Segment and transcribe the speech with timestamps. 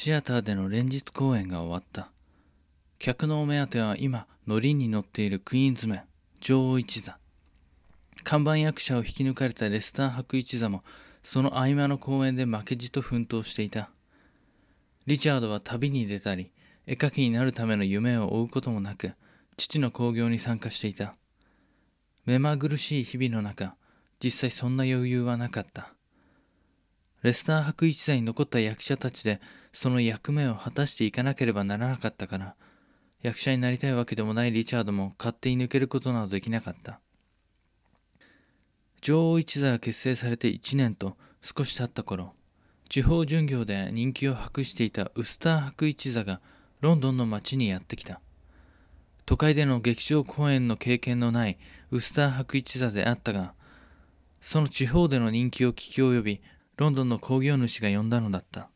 [0.00, 2.12] シアターでの連日公演が終わった。
[3.00, 6.02] 客のお目当ては今乗りに乗っているクイーンズメン
[6.40, 7.18] 女王一座。
[8.22, 10.84] 看板役者を引き抜かれたレスター博一座も
[11.24, 13.90] その合間の公演で負けじと奮闘していた。
[15.06, 16.52] リチャードは旅に出たり
[16.86, 19.10] 絵描きになるための夢を追うこともなく
[19.56, 21.16] 父の興行に参加していた。
[22.24, 23.74] 目まぐるしい日々の中
[24.22, 25.92] 実際そんな余裕はなかった。
[27.22, 29.40] レスター博一座に残った役者たちで
[29.72, 32.54] その役目を果たしていかなければならなかったから
[33.22, 37.00] 役者になりたいわけでもないリチャードも勝手に抜けることなどできなかった。
[39.00, 42.34] 女王一座が結成されて1年と少し経った頃
[42.88, 46.40] 地方巡業で人気を博していたウスター博一座が
[46.80, 48.20] ロンドンの街にやってきた。
[49.28, 51.58] 都会での劇場公演の経験のない
[51.90, 53.52] ウスター博一座であったが
[54.40, 56.40] その地方での人気を聞き及び
[56.78, 58.70] ロンドンの興行主が呼んだのだった。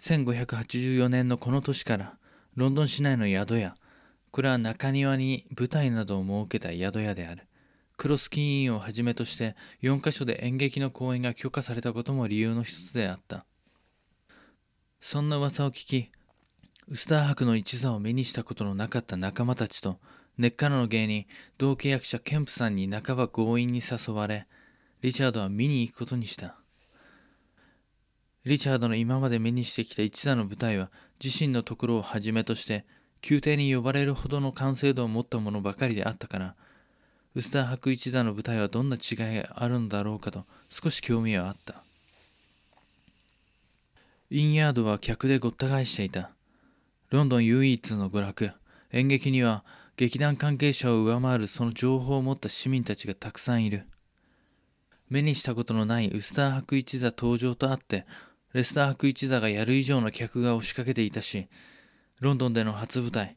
[0.00, 2.18] 1584年のこの年から
[2.56, 3.74] ロンドン市内の宿屋
[4.32, 7.48] これは中庭に舞台などを設けた宿屋である。
[7.96, 13.46] クロスキーンをはじめとして4カ所で演劇の公演が許可されたことも理由の一つであった。
[15.00, 16.10] そんな噂を聞き
[16.86, 20.00] ウスター博の一座を目にしたことのなかった仲間たちと
[20.36, 21.24] 根っからの芸人
[21.56, 24.46] 同契約者ケンプさんに半ば強引に誘われ
[25.02, 26.54] リチャードは見に行くことにした。
[28.44, 30.90] リチャードの今まで目にしてきた一座の舞台は
[31.22, 32.84] 自身のところをはじめとして
[33.28, 36.54] 宮廷に呼ばれるほどの完成度を持ったものばかりであったから
[37.34, 41.82] ウスター博一座の舞台はどんな違いがあるのだろうかと少し興味はあった。
[44.30, 46.30] インヤードは客でごった返していた。
[47.10, 48.52] ロンドン唯一の娯楽
[48.92, 49.64] 演劇には
[49.96, 53.86] 劇団関係者を上回るその情報を持った市民たちがたくさんいる。
[55.12, 58.06] 目にしたことのないウスター博一座登場とあって
[58.54, 61.48] レスター博一座がやる以上の客が押しかけていたし、
[62.20, 63.36] ロンドンでの初舞台、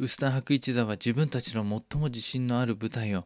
[0.00, 3.24] ウスター博一座は自分たちの最も自信のある舞台を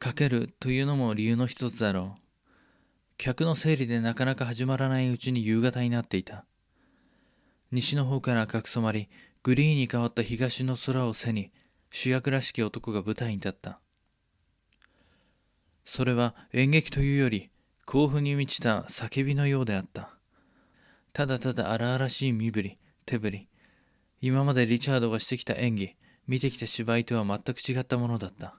[0.00, 2.20] かけるというのも理由の一つだろう。
[3.16, 6.44] 客の整理でなかなか始まらないうちに夕方になっていた。
[7.70, 9.08] 西の方から赤く染まり、
[9.44, 11.52] グリーンに変わった東の空を背に、
[11.92, 13.78] 主役らしき男が舞台に立った。
[15.86, 17.50] それは演劇というより、
[17.86, 20.10] 興奮に満ちた叫びのようであった。
[21.12, 23.48] ただただ荒々しい身振り、手振り。
[24.20, 25.94] 今までリチャードがしてきた演技、
[26.26, 28.56] 見てきた芝居とは全く違ったものだった。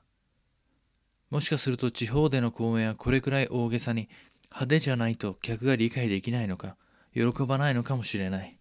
[1.29, 4.07] もしかすると地方での公演はこれくらい大げさに
[4.45, 6.77] 派手じゃないと客が理解できないのか、
[7.13, 8.57] 喜ばないのかもしれない。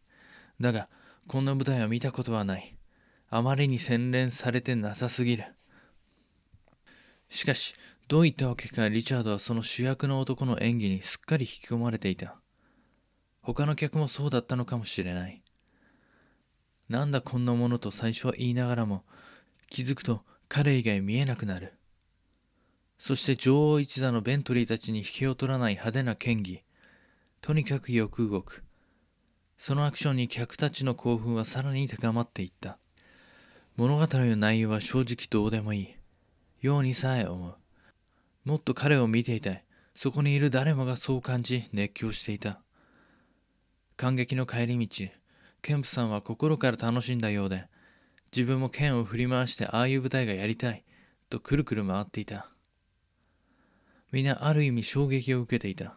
[0.61, 0.89] だが、
[1.29, 2.77] こんな舞台は見たことはない。
[3.31, 5.45] あまりに洗練されてなさすぎる。
[7.29, 7.75] しかし、
[8.09, 12.37] どういったわけかリチャードはその主役の男の演技にすっかり引き込まれていた。
[13.43, 15.43] 他の客もそうだったのかもしれない。
[16.89, 19.05] なんだこんなものと最初は言いながらも、
[19.71, 21.75] 気づくと彼以外見えなくなる。
[22.97, 26.63] そして女王一座のベントリーたちに引けを取らない派手な剣技。
[27.41, 28.63] とにかくよく動く。
[29.59, 32.79] そのアクションに客たちの興奮はさらに高まっていった。
[33.75, 35.97] 物語の内容は正直どうでもいい。
[36.63, 37.57] ようにさえ思う。
[38.47, 39.65] もっと彼を見ていたい。
[39.97, 42.61] そこにいる誰もがそう感じ熱狂していた。
[43.97, 45.07] 感激の帰り道、
[45.63, 47.67] ケンプさんは心から楽しんだようで、
[48.31, 50.85] 自分も剣を振り回してああいう舞台がやりたい、
[51.29, 52.49] とくるくる回っていた。
[54.13, 55.97] みんなある意味衝撃を受けていた。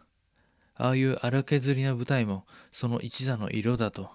[0.74, 4.10] ああいう荒削りな舞台もその一座の色だと。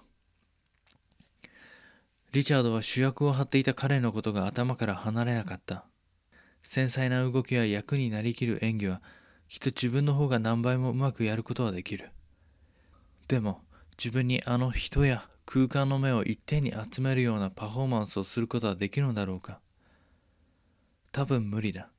[2.34, 5.85] リチャードは主役を張っていた彼のことが頭から離れなかった。
[6.66, 9.02] 繊細な動きや役になりきる演技は
[9.48, 12.09] きっと自分の方が何倍もうまくやることはできる。
[13.28, 13.62] でも、
[13.98, 19.59] 自分にあの人や空間の目を一点に集めるようなパフォーマンスをすることはできるのだろうか
[21.12, 21.90] 多分無理だ。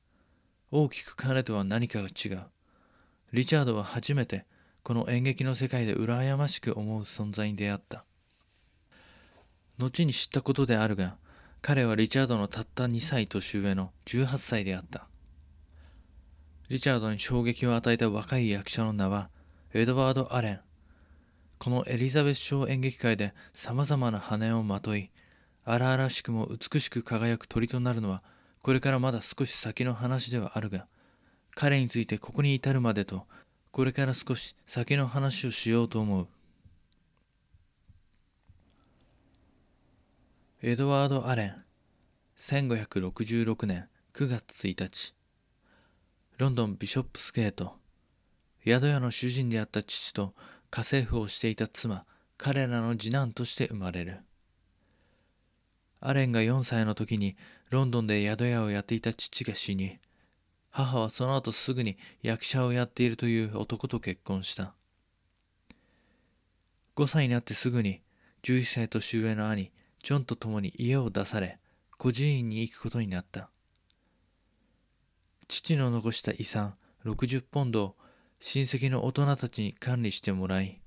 [0.73, 2.43] 大きく彼とは何かが違う。
[3.33, 4.45] リチャードは初めて
[4.83, 8.05] この演劇の世界で羨ましく思う存在に出会った。
[9.79, 11.17] 後に知ったことであるが、
[11.63, 15.09] 彼はリチャードのたった2歳年上の18歳であった。
[16.69, 19.31] リチャードに衝撃を与えた若い役者の名は
[19.75, 20.61] エドワード・アレン。
[21.59, 25.11] このエリザベス賞演劇界でさまざまな羽をまとい
[25.65, 28.23] 荒々しくも美しく輝く鳥となるのは
[28.63, 30.87] これからまだ少し先の話ではあるが
[31.55, 33.27] 彼についてここに至るまでと
[33.73, 36.29] これから少し先の話をしようと思う
[40.63, 41.65] エドワード・アレン。
[42.39, 45.15] 1566年9月1日。
[46.39, 47.75] ロンドンビショップスゲート。
[48.65, 50.33] 宿屋の主人であった父と
[50.71, 52.07] 家政婦をしていた妻
[52.39, 54.23] 彼らの次男として生まれる。
[56.01, 57.37] アレンが4歳の時に
[57.69, 59.99] ロンドンで宿屋をやっていた父が死に
[60.71, 64.73] 母はその後すぐに役者をやっているという男と結婚した。
[66.97, 68.01] 5歳になってすぐに
[68.43, 69.71] 11歳年上の兄
[70.03, 71.59] ジョンと共に家を出され
[71.99, 73.51] 孤児院に行くことになった。
[75.49, 77.97] 父の残した遺産60ポンドを
[78.41, 80.81] 親戚の大人たちに管理してもらい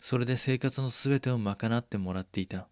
[0.00, 2.68] それで生活のすべてを賄ってもらっていた。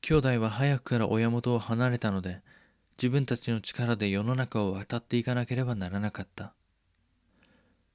[0.00, 2.40] 兄弟は早くから親元を離れたので
[2.96, 6.54] 自分たちの力で世の中を渡っていかなければならなかった。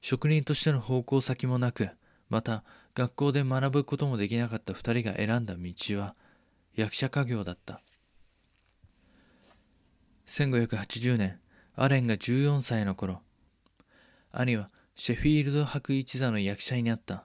[0.01, 1.89] 職人としての方向先もなく
[2.29, 6.15] また学校で学ぶこともできなかった2人が選んだ道は
[6.75, 7.81] 役者家業だった。
[10.27, 11.39] 1580年
[11.75, 13.21] アレンが14歳の頃
[14.31, 17.23] 兄はシェフィールド博一座の役者になった。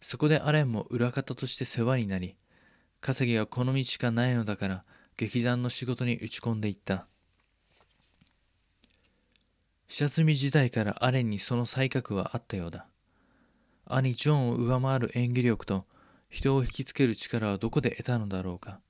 [0.00, 2.36] そこでアレンも裏方として世話になり
[3.00, 4.84] 稼ぎはこの道しかないのだから
[5.16, 7.06] 劇団の仕事に打ち込んでいった。
[9.88, 12.86] 下積み時代からアレンにその才覚はあったようだ。
[13.86, 15.86] 兄ジョンを上回る演技力と
[16.28, 18.80] 人を引きつける力はどこで得たのだろうか。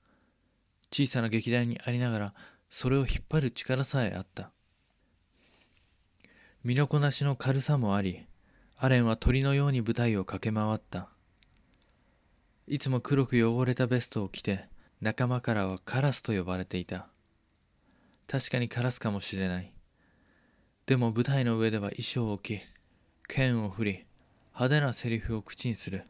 [0.92, 2.34] 小さな劇団にありながら
[2.70, 4.50] それを引っ張る力さえあった。
[6.62, 8.26] 身のこなしの軽さもあり
[8.76, 11.08] アレンは鳥のように舞台を駆け回った。
[12.68, 14.66] いつも黒く汚れたベストを着て
[15.00, 17.08] 仲間からはカラスと呼ばれていた。
[18.28, 19.72] 確かにカラスかもしれない。
[20.86, 22.60] でも舞台の上では衣装を着
[23.28, 24.04] 剣を振り
[24.54, 26.04] 派手なセリフを口にする。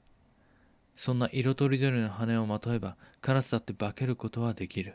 [0.97, 4.95] そんな色とりどりの羽をまとえばカラスだって化けることはできる。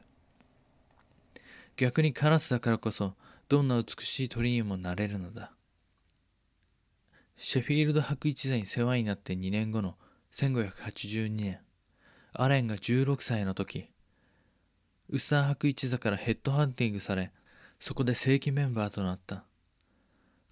[1.75, 3.13] 逆にカラスだからこそ
[3.49, 5.51] どんな美しい鳥にもなれるのだ。
[7.37, 9.95] シェフィールド博一座に世話になって2年後の
[10.33, 11.59] 1582年
[12.33, 13.89] アレンが16歳の時
[15.09, 17.31] ウスター博一座からヘッドハンティングされ
[17.79, 19.43] そこで正規メンバーとなった。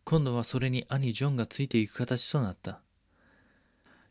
[0.03, 2.81] 今度はそれに兄ジョンがついていく形となった。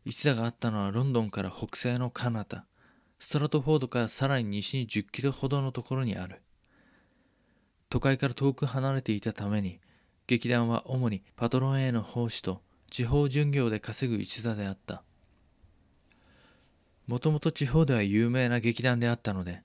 [0.05, 2.65] 一座があったのはロンドンから北西のカナダ
[3.19, 6.43] ストラトフォードからさらに西に10キロほどのところにある。
[7.89, 9.79] 都会から遠く離れていたために
[10.27, 12.61] 劇団は主にパトロンへの奉仕と
[12.91, 15.03] 地方巡業で稼ぐ一座であった。
[17.07, 19.63] もともと地方では有名な劇団であったので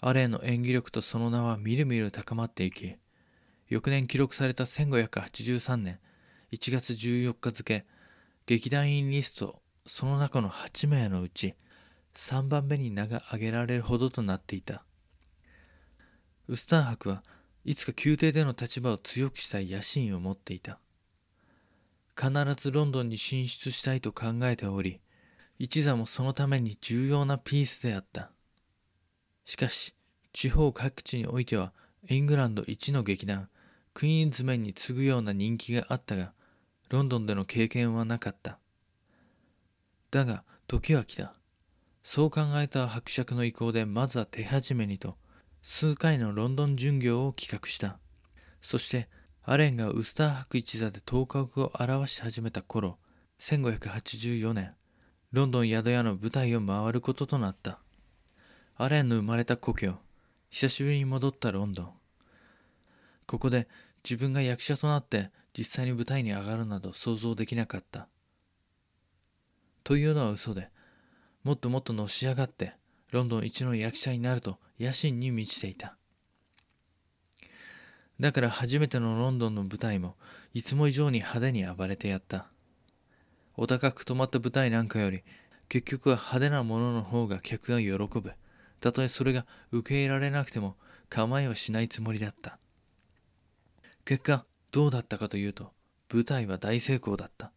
[0.00, 2.96] アレンの演技力とその名はみるみる高まっていき
[3.68, 5.98] 翌年記録された1583年
[6.52, 7.86] 1月14日付
[8.44, 11.54] 劇団員リストその中の8名のうち
[12.14, 14.84] 3番目に名が挙げられるほどとなっていた。
[16.48, 17.22] ウスター博は
[17.64, 20.78] いつか宮廷での立場を強くしたい野心を持っていた。
[22.16, 25.00] 必ずロンドンに進出したいと考えており
[25.58, 28.30] 一座もそのために重要なピースであった。
[29.44, 29.94] しかし
[30.32, 31.72] 地方各地においては
[32.08, 33.48] イングランド一の劇団
[33.94, 36.32] クイーンズメンに次ぐような人気があったが
[36.88, 38.58] ロンドンでの経験はなかった。
[40.12, 41.32] だが時は来た。
[42.04, 45.16] そう考えた伯爵の意向でまずは手始めにと
[45.62, 47.98] 数回のロンドン巡業を企画した。
[48.60, 49.08] そして
[49.42, 52.98] アレンがウスター博一座で頭角を現し始めた頃
[53.40, 54.74] 1584年
[55.32, 57.78] ロンドン宿屋の舞台を回ることとなった。
[58.76, 59.94] アレンの生まれた故郷
[60.50, 61.90] 久しぶりに戻ったロンドン。
[63.26, 63.66] ここで
[64.04, 68.08] 自分が役者となって実際に舞台に上がるなど想像できなかった。
[69.84, 70.68] というのは嘘で
[71.44, 72.74] もっともっとのし上がって
[73.10, 75.96] ロンドン一の役者になると野心に満ちていた。
[78.20, 80.16] だから初めてのロンドンの舞台も
[80.54, 82.46] いつも以上に派手に暴れてやった。
[83.56, 85.22] お高く泊まった舞台なんかより
[85.68, 88.32] 結局は派手なものの方が客が喜ぶ。
[88.80, 90.76] たとえそれが受け入れられなくても
[91.08, 92.58] 構いはしないつもりだった。
[94.04, 95.72] 結果どうだったかというと
[96.12, 97.52] 舞台は大成功だった。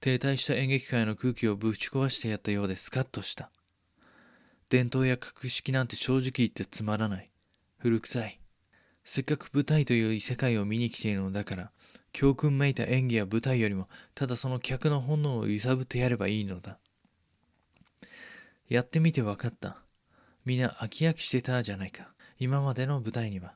[0.00, 3.50] 停滞した演劇界の空気をぶち壊してやったようでスカッとした
[4.70, 7.30] 伝統や格式なんて正直言ってつまらない。
[7.78, 8.38] 古臭い。
[9.02, 11.70] せっかく舞台という異世界を見に来ているのだから、
[12.12, 16.78] 教訓めいた演技や舞台よりも、ただその客の本能を揺さぶってやればいいのだ。
[18.68, 19.78] やってみて分かった。
[20.44, 22.12] みんな飽き飽きしてたじゃないか。
[22.38, 23.54] 今までの舞台には。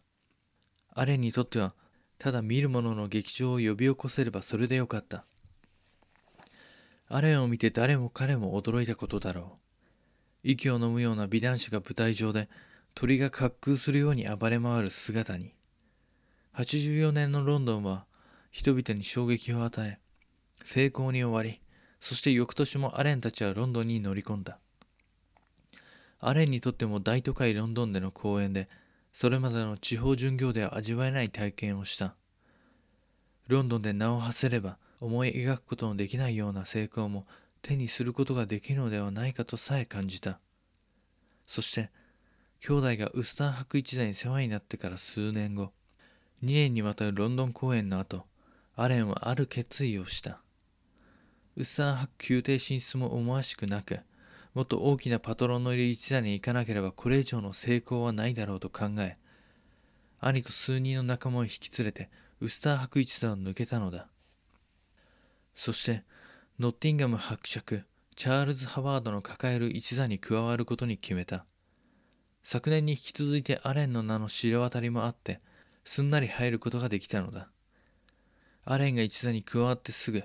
[0.94, 1.74] アレンにとっては、
[2.18, 5.26] ただ見る者の劇場を呼び起こせればそれでよかった。
[7.14, 9.58] アレンを見て誰も彼も驚いたことだろ
[10.44, 10.48] う。
[10.48, 12.48] 息を飲むような美男子が舞台上で
[12.94, 15.52] 鳥が滑空するように暴れ回る姿に。
[16.54, 18.06] 84年のロンドンは
[18.50, 19.98] 人々に衝撃を与え
[20.64, 21.60] 成功に終わり
[22.00, 24.58] そして翌年もアレンたちはロンドンに乗り込んだ。
[26.18, 28.70] アレンにとっても大都会ロンドンでの公演で
[29.12, 32.14] それまでの地方巡業では味わえない体験をした。
[33.48, 37.26] ロンドンで名を馳せれば思い描くことのできないような成功も
[37.60, 40.38] 手にすることができるのではないかとさえ感じた。
[41.44, 41.90] そして
[42.60, 45.72] 兄弟がウスター博一座に世話になってから数年後
[46.44, 48.24] 2年にわたるロンドン公演の後
[48.76, 50.40] アレンはある決意をした。
[51.56, 53.98] ウスター博宮廷進出も思わしくなく
[54.54, 59.16] もっと大きなパトロンのいる一座に行かなければこれ以上の成功はないだろうと考え
[60.20, 62.08] 兄と数人の仲間を引き連れて
[62.40, 64.11] ウスター博一座を抜けたのだ。
[65.54, 66.04] そして
[66.58, 71.44] ノッティンガム伯爵チャールズ・ハワードの抱える一座に加わることに決めた。
[72.44, 75.40] 昨年に引き続いてアレンの名の知れ渡りもあって
[75.84, 77.48] すんなり入ることができたのだ。
[78.64, 80.22] アレンが一座に加わってすぐ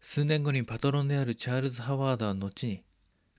[0.00, 2.82] 数年後にパトロンであるチャールズ・ハワードは後に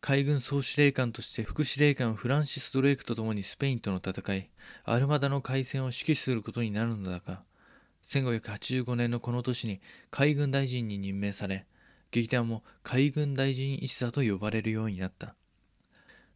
[0.01, 4.49] 海軍総司令官として副司令官フランシス・ドレイクと共にスペインとの戦い
[4.83, 7.43] アルマダの海戦を指揮することになるのだが
[8.09, 11.65] 1585年のこの年に海軍大臣に任命され
[12.11, 15.35] 劇団も海軍大臣一座と呼ばれるようになった。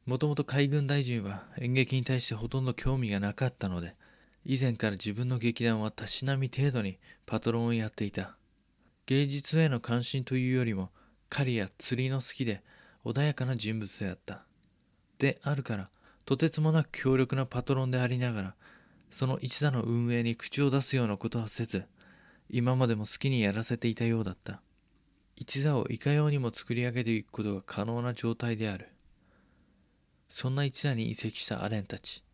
[0.06, 3.96] もともと海軍大臣は演劇に対してほとんど興味がなかったので
[4.46, 8.38] 以前から自分の劇団はたしなみ程度にパトロンをやっていた。
[9.08, 10.90] 芸術への関心というよりも
[11.30, 12.64] 狩りや釣りの好きで
[13.04, 14.46] 穏やかな人物であった。
[15.18, 15.90] であるから
[16.26, 18.56] とてつもなく強力なパトロンでありながら
[19.18, 21.86] その一座の運営に口を出すようなことはせず
[22.50, 24.62] 今までも好きにやらせていたようだった。
[25.38, 28.90] 一座をいかようにも作り上げていくことが可能な状態である。
[30.30, 32.26] そんな一座に移籍したアレンたち。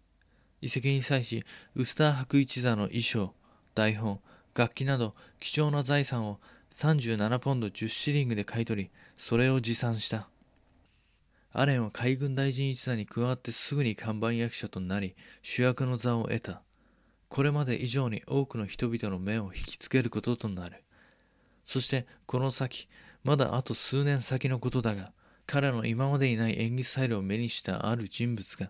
[0.61, 1.45] 遺跡に際し
[1.75, 3.35] ウスター博一座の衣装
[3.75, 4.19] 台本
[4.55, 6.39] 楽器など貴重な財産を
[6.75, 10.29] 37ポンド10シリングで買い取りそれを持参した。
[11.53, 16.63] アレンは海軍大臣一座に加わってすぐに看板役者となり主役の座を得た。
[17.31, 20.83] これまで以上に多くの人々の目を引きつけることとなる。
[21.63, 22.89] そしてこの先
[23.23, 25.13] まだあと数年先のことだが
[25.47, 28.69] 彼の今までにない演技スタイルを目にしたある人物が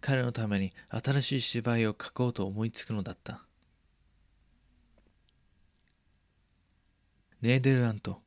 [0.00, 3.44] 彼のために新しい芝居を書こうと思いつくのだった。
[7.42, 8.22] ネーデルラント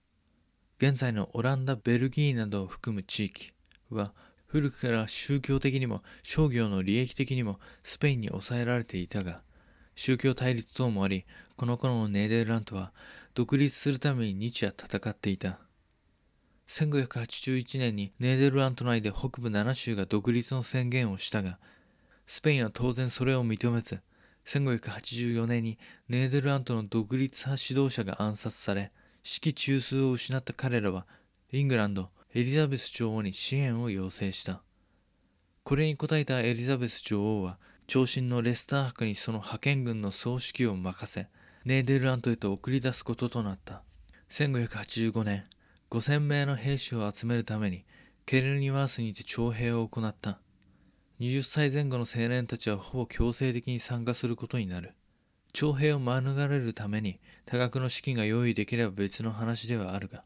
[0.77, 3.51] 現在のオランダベルギーなどを含む地域
[3.89, 4.13] は
[4.45, 9.41] 古くから宗教的にも商業の利益的にもスペインに抑えられていたが
[9.95, 12.91] 宗教対立等もありこの頃のネーデルラントは
[13.33, 15.59] 独立するために日夜戦っていた。
[16.67, 21.59] 1581年にネーデルラント内で北部7州が独立の宣言をしたが
[22.25, 23.99] スペインは当然それを認めず
[24.45, 28.91] 1584年にネーデルラントの独立派指導者が暗殺され
[29.23, 31.05] 指揮中枢を失った彼らは
[31.51, 34.63] イングランドエリザベス女王に支援を要請した。
[35.63, 37.57] これに応えたエリザベス女王は
[37.87, 41.27] 長身のレスター博にその派遣軍の総指揮を任せ
[41.65, 43.83] ネーデルラントへと送り出すこととなった。
[44.31, 45.45] 1585年
[45.91, 47.85] 5000名の兵士を集めるために
[48.25, 50.39] ケルニワースにて徴兵を行った。
[51.19, 54.93] 20歳前後の青年たちはほぼ強制的に参加することになる。
[55.53, 60.23] 徴兵を免れるために多額の資金が用意できれば別の話ではあるが。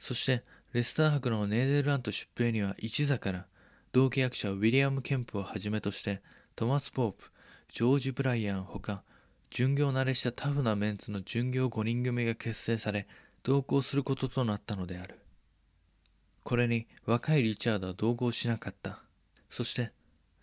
[0.00, 0.42] そして
[0.72, 3.46] レスター博のネーデルラント出兵には一座から
[3.92, 6.20] 同契約者ウィリアム・ケンプをはじめとして
[6.56, 7.30] トマス・ポープ
[7.68, 9.02] ジョージ・ブライアンほか
[9.50, 13.06] 巡業慣れしたタフなメンツの巡業5人組が結成され
[13.42, 15.18] 同行することとなったのである。
[16.44, 19.02] これに若いリチャードは同行しなかった。
[19.50, 19.92] そして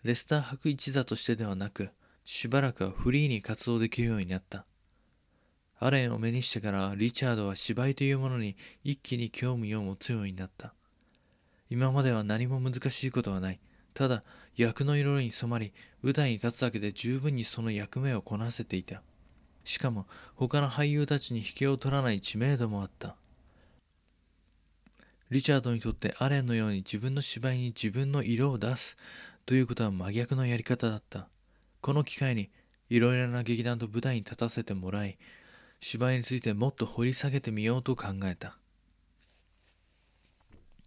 [0.02, 1.90] レスター博一座としてではなく
[2.24, 4.66] しばらくはフリーに活動できるようになった。
[5.78, 10.74] アレンを目にしてからリチャードは芝居というものに一気に興味を持つようになった。
[11.70, 13.60] 今までは何も難しいことはない。
[13.94, 14.22] ただ
[14.56, 19.02] 役の色に染まり舞台に立つだけで十分にその役目をこなせていた。
[19.64, 23.16] しかも他の俳優たちに引けを取らない知名度もあった。
[25.30, 28.96] リチャードにとってアレンのように自分の芝居に自分の色を出す
[29.44, 31.28] ということは真逆のやり方だった。
[31.80, 32.50] この機会に
[32.88, 35.18] いろいろな劇団と舞台に立たせてもらい
[35.80, 38.56] 芝居についてもっと掘り下げてみようと考えた。